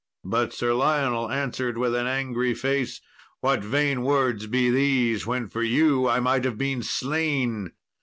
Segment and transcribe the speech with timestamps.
[0.25, 3.01] But Sir Lionel answered, with an angry face,
[3.41, 7.73] "What vain words be these, when for you I might have been slain?